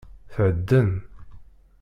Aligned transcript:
Thedden! 0.33 0.91